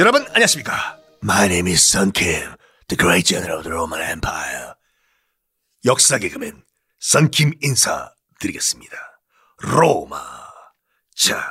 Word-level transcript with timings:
여러분 0.00 0.24
안녕하십니까? 0.28 0.98
My 1.22 1.44
name 1.44 1.70
is 1.70 1.86
Sun 1.86 2.12
Kim, 2.12 2.54
the 2.88 2.96
great 2.96 3.26
general 3.26 3.58
of 3.58 3.64
the 3.64 3.70
Roman 3.70 4.00
Empire. 4.00 4.72
역사 5.84 6.16
개그맨 6.16 6.64
선킴 7.00 7.52
인사 7.60 8.10
드리겠습니다. 8.40 8.96
로마. 9.58 10.18
자, 11.14 11.44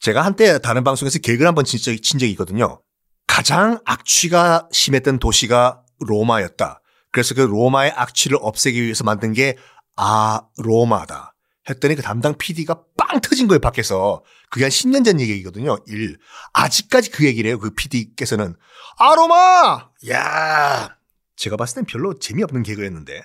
제가 0.00 0.24
한때 0.24 0.58
다른 0.58 0.84
방송에서 0.84 1.18
개그를 1.18 1.46
한번 1.46 1.66
친 1.66 1.78
적이, 1.78 2.00
친 2.00 2.18
적이 2.18 2.32
있거든요. 2.32 2.80
가장 3.26 3.78
악취가 3.84 4.70
심했던 4.72 5.18
도시가 5.18 5.82
로마였다. 5.98 6.80
그래서 7.12 7.34
그 7.34 7.42
로마의 7.42 7.92
악취를 7.94 8.38
없애기 8.40 8.82
위해서 8.82 9.04
만든 9.04 9.34
게 9.34 9.58
아, 9.96 10.40
로마다. 10.56 11.34
했더니 11.68 11.94
그 11.94 12.02
담당 12.02 12.36
PD가 12.36 12.82
빵 12.96 13.20
터진 13.20 13.48
거예요, 13.48 13.60
밖에서. 13.60 14.22
그게 14.50 14.64
한 14.64 14.70
10년 14.70 15.04
전 15.04 15.20
얘기거든요. 15.20 15.76
일. 15.86 16.18
아직까지 16.52 17.10
그 17.10 17.24
얘기를 17.26 17.48
해요, 17.48 17.58
그 17.58 17.70
PD께서는. 17.74 18.56
아, 18.98 19.14
로마! 19.14 19.90
야 20.10 20.96
제가 21.36 21.56
봤을 21.56 21.76
땐 21.76 21.84
별로 21.84 22.18
재미없는 22.18 22.62
개그였는데. 22.62 23.22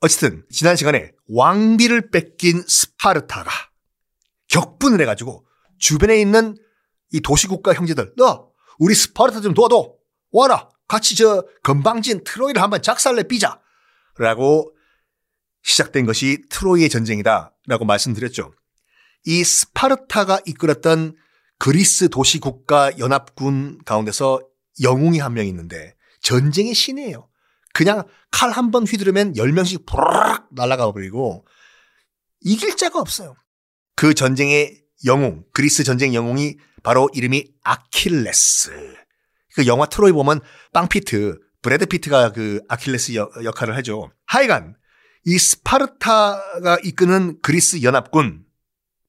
어쨌든, 0.00 0.44
지난 0.50 0.74
시간에 0.74 1.12
왕비를 1.28 2.10
뺏긴 2.10 2.64
스파르타가 2.66 3.50
격분을 4.48 5.00
해가지고 5.00 5.46
주변에 5.78 6.20
있는 6.20 6.56
이 7.12 7.20
도시국가 7.20 7.72
형제들, 7.74 8.14
너, 8.16 8.50
우리 8.78 8.94
스파르타 8.94 9.40
좀 9.40 9.54
도와줘! 9.54 9.92
와라! 10.32 10.68
같이 10.88 11.14
저 11.16 11.44
건방진 11.62 12.24
트로이를 12.24 12.60
한번 12.60 12.82
작살내 12.82 13.24
삐자! 13.24 13.60
라고 14.18 14.74
시작된 15.62 16.06
것이 16.06 16.42
트로이의 16.50 16.88
전쟁이다 16.88 17.54
라고 17.66 17.84
말씀드렸죠. 17.84 18.52
이 19.24 19.44
스파르타가 19.44 20.40
이끌었던 20.46 21.16
그리스 21.58 22.08
도시국가 22.08 22.98
연합군 22.98 23.78
가운데서 23.84 24.40
영웅이 24.82 25.18
한 25.20 25.34
명 25.34 25.46
있는데 25.46 25.94
전쟁의 26.22 26.74
신이에요. 26.74 27.28
그냥 27.74 28.04
칼 28.30 28.50
한 28.50 28.70
번 28.70 28.84
휘두르면 28.86 29.34
10명씩 29.34 29.86
부르륵 29.86 30.48
날아가 30.52 30.90
버리고 30.92 31.46
이길 32.40 32.76
자가 32.76 32.98
없어요. 32.98 33.34
그 33.94 34.14
전쟁의 34.14 34.82
영웅, 35.04 35.44
그리스 35.52 35.84
전쟁 35.84 36.14
영웅이 36.14 36.56
바로 36.82 37.08
이름이 37.14 37.46
아킬레스. 37.62 38.70
그 39.54 39.66
영화 39.66 39.86
트로이 39.86 40.12
보면 40.12 40.40
빵피트, 40.72 41.38
브래드 41.62 41.86
피트가 41.86 42.32
그 42.32 42.60
아킬레스 42.68 43.14
역할을 43.14 43.76
하죠. 43.76 44.10
하여간 44.26 44.74
이 45.24 45.38
스파르타가 45.38 46.78
이끄는 46.82 47.38
그리스 47.42 47.82
연합군 47.82 48.44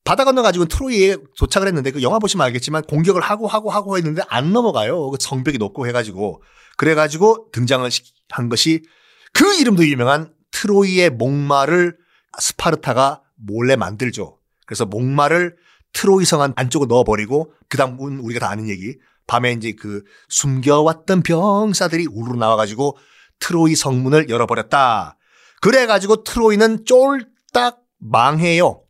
바다 0.03 0.25
건너 0.25 0.42
가지고 0.42 0.66
트로이에 0.66 1.17
도착을 1.38 1.67
했는데 1.67 1.92
그 1.92 2.02
영화 2.02 2.19
보시면 2.19 2.45
알겠지만 2.45 2.83
공격을 2.83 3.22
하고 3.22 3.47
하고 3.47 3.69
하고 3.69 3.97
했는데 3.97 4.22
안 4.28 4.52
넘어가요. 4.52 5.09
그 5.09 5.17
성벽이 5.19 5.58
높고 5.58 5.88
해가지고 5.88 6.44
그래가지고 6.78 7.50
등장을 7.52 7.89
한 8.30 8.50
것이 8.50 8.84
그 9.31 9.56
이름도 9.56 9.88
유명한 9.88 10.34
트로이의 10.52 11.11
목마를 11.11 11.97
스파르타가 12.39 13.22
몰래 13.36 13.75
만들죠. 13.75 14.39
그래서 14.66 14.86
목마를 14.86 15.56
트로이 15.94 16.25
성 16.25 16.53
안쪽으로 16.56 16.88
넣어버리고 16.88 17.53
그 17.69 17.78
다음은 17.78 18.19
우리가 18.19 18.39
다 18.39 18.50
아는 18.52 18.67
얘기 18.69 18.97
밤에 19.25 19.53
이제 19.53 19.73
그 19.73 20.03
숨겨왔던 20.30 21.23
병사들이 21.23 22.08
우르르 22.11 22.38
나와가지고 22.38 22.97
트로이 23.39 23.75
성문을 23.75 24.30
열어버렸다. 24.30 25.17
그래가지고 25.64 26.25
트로이는 26.25 26.83
쫄딱 26.83 27.80
망해요. 28.00 28.83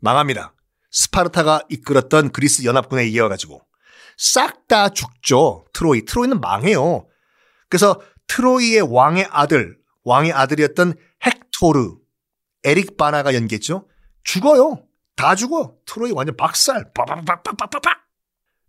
망합니다. 0.00 0.54
스파르타가 0.90 1.60
이끌었던 1.68 2.30
그리스 2.30 2.64
연합군에 2.64 3.06
의해가지고 3.08 3.60
싹 4.16 4.66
다 4.68 4.88
죽죠. 4.88 5.66
트로이. 5.74 6.06
트로이는 6.06 6.40
망해요. 6.40 7.06
그래서 7.68 8.00
트로이의 8.26 8.82
왕의 8.90 9.28
아들, 9.30 9.76
왕의 10.04 10.32
아들이었던 10.32 10.94
헥토르, 11.26 11.96
에릭 12.64 12.96
바나가 12.96 13.34
연기했죠. 13.34 13.86
죽어요. 14.24 14.86
다 15.14 15.34
죽어. 15.34 15.74
트로이 15.84 16.12
완전 16.12 16.36
박살. 16.36 16.90
빠바바바바바박. 16.94 17.98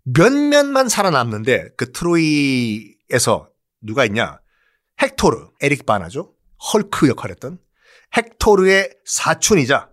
몇몇만 0.04 0.90
살아남는데 0.90 1.70
그 1.78 1.94
트로이에서 1.94 3.50
누가 3.82 4.04
있냐? 4.06 4.40
헥토르, 5.02 5.52
에릭 5.62 5.86
바나죠. 5.86 6.34
헐크 6.62 7.08
역할했던 7.10 7.60
헥토르의 8.16 8.92
사촌이자 9.06 9.90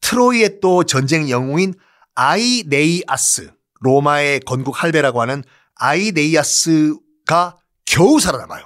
트로이의 0.00 0.60
또 0.60 0.84
전쟁 0.84 1.28
영웅인 1.28 1.74
아이네이아스, 2.14 3.52
로마의 3.80 4.40
건국 4.40 4.82
할배라고 4.82 5.20
하는 5.20 5.42
아이네이아스가 5.76 7.56
겨우 7.86 8.20
살아남아요. 8.20 8.64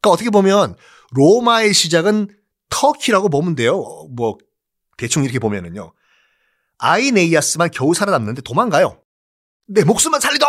그러니까 0.00 0.10
어떻게 0.10 0.30
보면 0.30 0.76
로마의 1.12 1.72
시작은 1.72 2.28
터키라고 2.68 3.28
보면 3.28 3.54
돼요. 3.54 3.82
뭐 4.10 4.36
대충 4.96 5.24
이렇게 5.24 5.38
보면은요. 5.38 5.92
아이네이아스만 6.78 7.70
겨우 7.70 7.94
살아남는데 7.94 8.42
도망가요. 8.42 9.00
내 9.66 9.82
목숨만 9.84 10.20
살리도! 10.20 10.46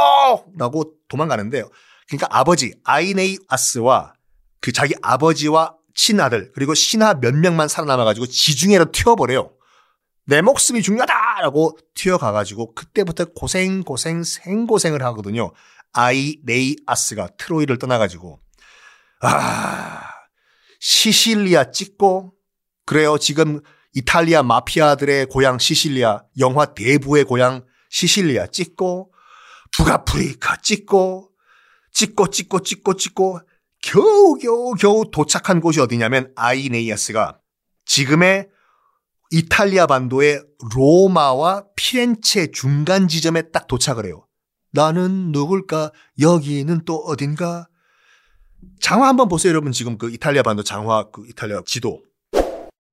라고 0.57 0.93
도망가는데요. 1.07 1.69
그러니까 2.07 2.27
아버지 2.29 2.73
아이네이아스와 2.83 4.13
그 4.59 4.71
자기 4.71 4.93
아버지와 5.01 5.75
친아들 5.95 6.51
그리고 6.53 6.73
신하 6.73 7.15
몇 7.15 7.33
명만 7.33 7.67
살아남아가지고 7.67 8.27
지중해로 8.27 8.91
튀어버려요. 8.91 9.51
내 10.27 10.41
목숨이 10.41 10.81
중요하다라고 10.81 11.77
튀어가가지고 11.95 12.75
그때부터 12.75 13.25
고생 13.35 13.83
고생 13.83 14.23
생고생을 14.23 15.01
하거든요. 15.03 15.51
아이네이아스가 15.93 17.29
트로이를 17.37 17.77
떠나가지고 17.79 18.39
아 19.21 20.01
시실리아 20.79 21.71
찍고 21.71 22.33
그래요 22.85 23.17
지금 23.17 23.61
이탈리아 23.93 24.43
마피아들의 24.43 25.27
고향 25.27 25.57
시실리아 25.57 26.23
영화 26.39 26.65
대부의 26.65 27.23
고향 27.23 27.65
시실리아 27.89 28.47
찍고 28.47 29.13
북아프리카 29.77 30.57
찍고 30.57 31.29
찍고 31.93 32.29
찍고 32.29 32.59
찍고 32.59 32.93
찍고 32.95 33.39
겨우 33.85 34.35
겨우 34.41 34.73
겨우 34.73 35.11
도착한 35.11 35.61
곳이 35.61 35.79
어디냐면 35.79 36.33
아이네이아스가 36.35 37.37
지금의 37.85 38.49
이탈리아 39.29 39.85
반도의 39.85 40.41
로마와 40.73 41.65
피렌체 41.75 42.49
중간 42.49 43.07
지점에 43.07 43.51
딱 43.51 43.67
도착을 43.67 44.07
해요. 44.07 44.25
나는 44.71 45.31
누굴까? 45.31 45.91
여기는 46.19 46.81
또 46.85 46.95
어딘가? 46.95 47.67
장화 48.81 49.07
한번 49.07 49.27
보세요, 49.27 49.51
여러분. 49.51 49.71
지금 49.71 49.99
그 49.99 50.09
이탈리아 50.09 50.41
반도 50.41 50.63
장화 50.63 51.11
그 51.11 51.27
이탈리아 51.27 51.61
지도 51.63 52.01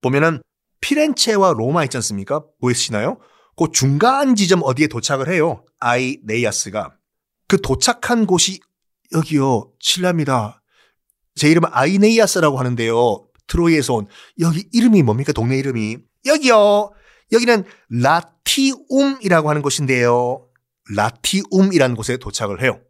보면은 0.02 0.42
피렌체와 0.82 1.54
로마 1.54 1.84
있지 1.84 1.96
않습니까? 1.96 2.44
보이시나요? 2.60 3.18
그 3.56 3.68
중간 3.72 4.34
지점 4.36 4.60
어디에 4.62 4.88
도착을 4.88 5.32
해요. 5.32 5.64
아이네이아스가 5.80 6.96
그 7.48 7.62
도착한 7.62 8.26
곳이 8.26 8.60
여기요. 9.14 9.70
칠랍니다. 9.80 10.61
제 11.34 11.48
이름은 11.50 11.68
아이네이아스라고 11.72 12.58
하는데요. 12.58 13.26
트로이에서 13.46 13.94
온 13.94 14.06
여기 14.40 14.68
이름이 14.72 15.02
뭡니까? 15.02 15.32
동네 15.32 15.58
이름이 15.58 15.98
여기요. 16.26 16.92
여기는 17.32 17.64
라티움이라고 17.90 19.50
하는 19.50 19.62
곳인데요. 19.62 20.46
라티움이라는 20.94 21.96
곳에 21.96 22.16
도착을 22.16 22.62
해요. 22.62 22.80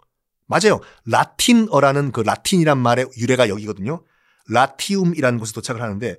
맞아요. 0.47 0.81
라틴어라는 1.07 2.13
그 2.13 2.21
라틴이란 2.21 2.79
말의 2.79 3.09
유래가 3.17 3.49
여기거든요. 3.49 4.05
라티움이라는 4.49 5.39
곳에 5.39 5.53
도착을 5.53 5.81
하는데 5.81 6.17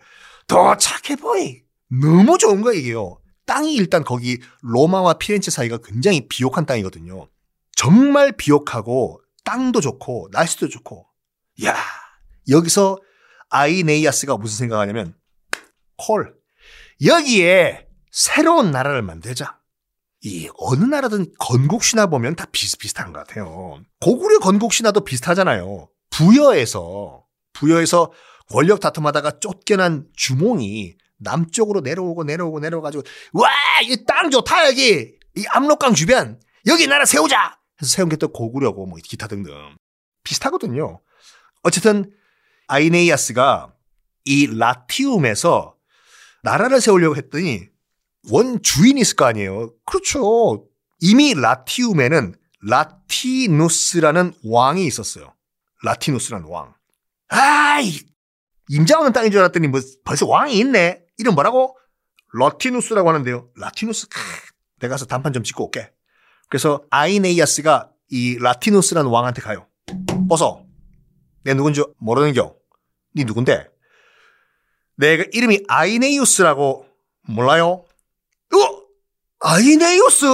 도착해 0.47 1.17
보이. 1.19 1.61
너무 1.89 2.37
좋은 2.37 2.61
거예요, 2.61 2.79
이게요. 2.79 3.19
땅이 3.45 3.75
일단 3.75 4.03
거기 4.03 4.39
로마와 4.61 5.15
피렌체 5.15 5.51
사이가 5.51 5.79
굉장히 5.83 6.27
비옥한 6.27 6.65
땅이거든요. 6.65 7.27
정말 7.75 8.31
비옥하고 8.31 9.21
땅도 9.43 9.81
좋고 9.81 10.29
날씨도 10.31 10.69
좋고. 10.69 11.05
야 11.65 11.75
여기서 12.49 12.97
아이네이아스가 13.49 14.37
무슨 14.37 14.57
생각하냐면 14.57 15.15
콜 15.97 16.35
여기에 17.03 17.87
새로운 18.11 18.71
나라를 18.71 19.01
만들자. 19.01 19.59
이 20.21 20.49
어느 20.57 20.85
나라든 20.85 21.25
건국 21.39 21.83
신화 21.83 22.07
보면 22.07 22.35
다 22.35 22.45
비슷비슷한 22.51 23.11
것 23.11 23.25
같아요. 23.27 23.81
고구려 23.99 24.39
건국 24.39 24.71
신화도 24.71 25.01
비슷하잖아요. 25.03 25.89
부여에서 26.11 27.25
부여에서 27.53 28.11
권력 28.49 28.79
다툼하다가 28.79 29.39
쫓겨난 29.39 30.07
주몽이 30.15 30.95
남쪽으로 31.19 31.81
내려오고 31.81 32.23
내려오고 32.23 32.59
내려가지고 32.59 33.03
와 33.33 33.49
이 33.83 34.05
땅 34.05 34.29
좋다 34.31 34.67
여기 34.67 35.17
이 35.35 35.45
압록강 35.49 35.93
주변 35.93 36.39
여기 36.67 36.87
나라 36.87 37.05
세우자 37.05 37.57
해서 37.81 37.89
세운 37.95 38.09
게 38.09 38.15
또 38.17 38.29
고구려고 38.31 38.85
뭐 38.85 38.97
기타 39.03 39.27
등등 39.27 39.53
비슷하거든요. 40.23 41.01
어쨌든 41.63 42.11
아이네이아스가 42.73 43.71
이 44.25 44.47
라티움에서 44.57 45.75
나라를 46.41 46.81
세우려고 46.81 47.15
했더니 47.15 47.67
원 48.31 48.63
주인이 48.63 48.99
있을 48.99 49.15
거 49.15 49.25
아니에요. 49.25 49.73
그렇죠. 49.85 50.65
이미 50.99 51.35
라티움에는 51.35 52.33
라티누스라는 52.67 54.33
왕이 54.45 54.87
있었어요. 54.87 55.35
라티누스라는 55.83 56.47
왕. 56.49 56.73
아이, 57.27 57.99
임자 58.69 58.97
없는 58.97 59.13
땅인 59.13 59.31
줄 59.31 59.41
알았더니 59.41 59.67
뭐 59.67 59.79
벌써 60.03 60.25
왕이 60.25 60.57
있네. 60.57 61.03
이름 61.19 61.35
뭐라고? 61.35 61.77
라티누스라고 62.33 63.07
하는데요. 63.09 63.49
라티누스, 63.55 64.07
크, 64.07 64.19
내가 64.79 64.93
가서 64.93 65.05
담판 65.05 65.33
좀 65.33 65.43
짓고 65.43 65.65
올게. 65.65 65.91
그래서 66.49 66.83
아이네이아스가 66.89 67.91
이 68.09 68.37
라티누스라는 68.39 69.11
왕한테 69.11 69.41
가요. 69.41 69.67
벗어. 70.27 70.65
내 71.43 71.53
누군지 71.53 71.83
모르는 71.99 72.33
겨. 72.33 72.62
니 73.15 73.25
누군데? 73.25 73.67
내가 74.95 75.23
이름이 75.31 75.63
아이네이우스라고 75.67 76.85
몰라요? 77.27 77.85
어? 78.53 78.83
아이네이우스? 79.39 80.25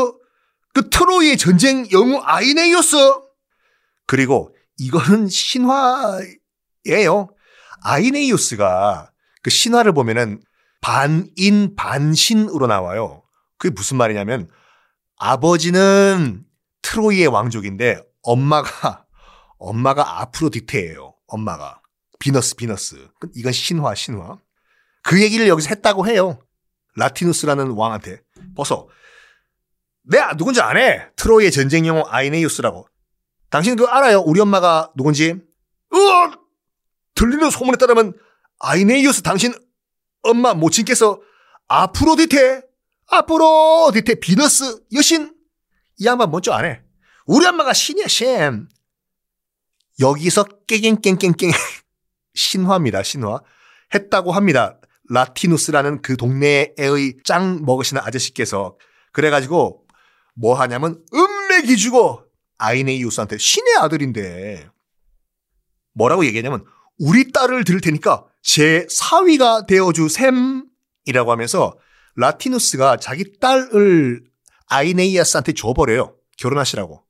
그 0.74 0.90
트로이의 0.90 1.38
전쟁 1.38 1.90
영웅 1.92 2.22
아이네이우스? 2.24 2.98
그리고 4.06 4.56
이거는 4.78 5.28
신화예요. 5.28 6.30
아이네이우스가 7.82 9.12
그 9.42 9.50
신화를 9.50 9.94
보면은 9.94 10.42
반인 10.82 11.76
반신으로 11.76 12.68
나와요. 12.68 13.24
그게 13.58 13.74
무슨 13.74 13.98
말이냐면 13.98 14.50
아버지는 15.18 16.46
트로이의 16.82 17.28
왕족인데 17.28 18.02
엄마가 18.24 19.06
엄마가 19.58 20.22
아프로디테예요. 20.22 21.14
엄마가 21.28 21.82
비너스 22.20 22.56
비너스. 22.56 23.08
이건 23.36 23.52
신화 23.52 23.96
신화. 23.96 24.38
그 25.02 25.22
얘기를 25.22 25.48
여기서 25.48 25.70
했다고 25.70 26.08
해요. 26.08 26.40
라티누스라는 26.96 27.72
왕한테 27.72 28.22
벗어. 28.56 28.88
내가 30.04 30.36
누군지 30.36 30.62
안 30.62 30.78
해. 30.78 31.08
트로이의 31.16 31.52
전쟁 31.52 31.88
영웅 31.88 32.04
아이네이우스라고. 32.08 32.88
당신 33.50 33.76
그거 33.76 33.90
알아요? 33.90 34.20
우리 34.20 34.40
엄마가 34.42 34.92
누군지? 34.96 35.32
으 35.32 35.98
들리는 37.16 37.50
소문에 37.50 37.78
따르면 37.78 38.14
아이네이우스 38.60 39.22
당신 39.22 39.54
엄마 40.22 40.54
모친께서 40.54 41.22
아프로디테, 41.68 42.64
아프로디테 43.08 44.16
비너스 44.16 44.82
여신 44.94 45.34
이 45.98 46.06
양반 46.06 46.32
안 46.52 46.66
해. 46.66 46.82
우리 47.26 47.46
엄마가 47.46 47.74
신이야 47.74 48.08
신. 48.08 48.68
여기서 50.00 50.44
깨갱깽깽깽 50.68 51.52
신화입니다 52.40 53.04
신화 53.04 53.42
했다고 53.94 54.32
합니다. 54.32 54.80
라티누스라는 55.10 56.02
그 56.02 56.16
동네의 56.16 57.18
짱 57.24 57.66
먹으시는 57.66 58.02
아저씨께서 58.02 58.78
그래가지고 59.12 59.84
뭐 60.36 60.54
하냐면 60.56 61.04
은맥이 61.14 61.76
주고 61.78 62.24
아이네이우스한테 62.60 63.38
신의 63.38 63.76
아들인데 63.78 64.70
뭐라고 65.94 66.26
얘기하냐면 66.26 66.64
우리 67.00 67.32
딸을 67.32 67.64
들을 67.64 67.82
테니까 67.82 68.26
제 68.42 68.86
사위가 68.90 69.66
되어주 69.66 70.08
셈이라고 70.08 71.32
하면서 71.32 71.78
라티누스가 72.16 72.98
자기 72.98 73.40
딸을 73.40 74.24
아이네이아스한테 74.68 75.54
줘버려요. 75.54 76.16
결혼하시라고. 76.38 77.04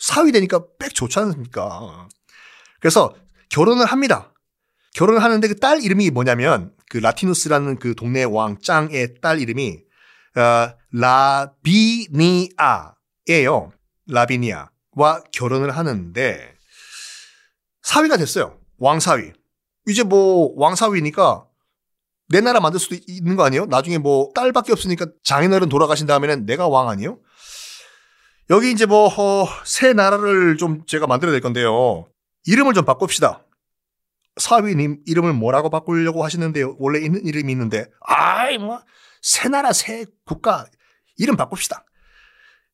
사위 0.00 0.32
되니까 0.32 0.64
빽 0.78 0.94
좋지 0.94 1.18
않습니까? 1.18 2.08
그래서 2.80 3.14
결혼을 3.50 3.86
합니다. 3.86 4.32
결혼을 4.94 5.22
하는데 5.22 5.46
그 5.48 5.54
딸 5.54 5.82
이름이 5.82 6.10
뭐냐면 6.10 6.72
그 6.88 6.98
라티누스라는 6.98 7.78
그 7.78 7.94
동네 7.94 8.24
왕 8.24 8.58
짱의 8.60 9.20
딸 9.20 9.40
이름이 9.40 9.78
어, 10.36 10.74
라비니아예요. 12.02 13.72
라비니아와 14.08 15.22
결혼을 15.32 15.76
하는데 15.76 16.54
사위가 17.82 18.16
됐어요. 18.16 18.58
왕사위. 18.78 19.32
이제 19.88 20.02
뭐 20.02 20.52
왕사위니까 20.56 21.44
내 22.28 22.40
나라 22.40 22.60
만들 22.60 22.78
수도 22.78 22.96
있는 23.08 23.36
거 23.36 23.44
아니에요? 23.44 23.66
나중에 23.66 23.98
뭐 23.98 24.30
딸밖에 24.34 24.72
없으니까 24.72 25.06
장인어른 25.24 25.68
돌아가신 25.68 26.06
다음에는 26.06 26.46
내가 26.46 26.68
왕 26.68 26.88
아니에요? 26.88 27.18
여기 28.50 28.70
이제 28.72 28.86
뭐새 28.86 29.90
어, 29.90 29.92
나라를 29.92 30.56
좀 30.56 30.84
제가 30.86 31.06
만들어야 31.06 31.32
될 31.32 31.40
건데요. 31.40 32.06
이름을 32.46 32.74
좀 32.74 32.84
바꿉시다. 32.84 33.44
사위님 34.36 35.02
이름을 35.06 35.32
뭐라고 35.34 35.70
바꾸려고 35.70 36.24
하시는데요. 36.24 36.76
원래 36.78 36.98
있는 37.00 37.24
이름이 37.24 37.52
있는데 37.52 37.86
아이 38.00 38.58
뭐 38.58 38.80
새 39.22 39.50
나라 39.50 39.74
새 39.74 40.06
국가 40.24 40.64
이름 41.18 41.36
바꿉시다. 41.36 41.84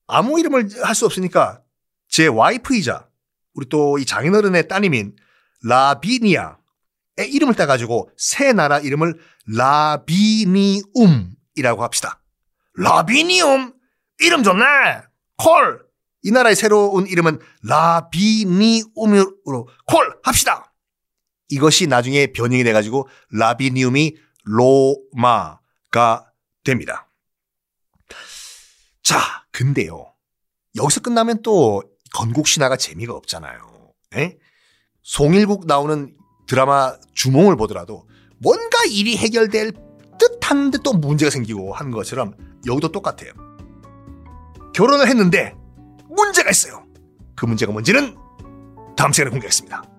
아무 0.06 0.38
이름을 0.38 0.68
할 0.84 0.94
수 0.94 1.04
없으니까 1.06 1.60
제 2.08 2.28
와이프이자 2.28 3.08
우리 3.54 3.68
또 3.68 3.98
이 3.98 4.06
장인어른의 4.06 4.68
따님인 4.68 5.16
라비니아 5.64 6.58
의 7.18 7.32
이름을 7.32 7.54
따가지고 7.54 8.10
새 8.16 8.52
나라 8.52 8.78
이름을 8.78 9.18
라비니움이라고 9.56 11.82
합시다. 11.82 12.22
라비니움 12.74 13.72
이름 14.20 14.42
좋네. 14.42 14.64
콜. 15.38 15.84
이 16.22 16.30
나라의 16.30 16.56
새로운 16.56 17.06
이름은 17.06 17.38
라비니움으로 17.64 19.68
콜 19.86 20.18
합시다. 20.22 20.72
이것이 21.48 21.86
나중에 21.86 22.28
변형이 22.28 22.64
돼가지고 22.64 23.08
라비니움이 23.30 24.16
로마가 24.44 26.30
됩니다. 26.64 27.08
자, 29.02 29.18
근데요. 29.52 30.12
여기서 30.76 31.00
끝나면 31.00 31.42
또 31.42 31.82
건국 32.12 32.46
신화가 32.46 32.76
재미가 32.76 33.14
없잖아요. 33.14 33.92
에? 34.16 34.36
송일국 35.02 35.66
나오는 35.66 36.16
드라마 36.46 36.96
주몽을 37.14 37.56
보더라도 37.56 38.08
뭔가 38.38 38.84
일이 38.90 39.16
해결될 39.16 39.72
듯한데 40.18 40.78
또 40.84 40.92
문제가 40.92 41.30
생기고 41.30 41.72
하는 41.72 41.92
것처럼 41.92 42.34
여기도 42.66 42.90
똑같아요. 42.90 43.32
결혼을 44.74 45.08
했는데 45.08 45.54
문제가 46.08 46.50
있어요. 46.50 46.84
그 47.34 47.46
문제가 47.46 47.72
뭔지는 47.72 48.16
다음 48.96 49.12
시간에 49.12 49.30
공개하겠습니다. 49.30 49.95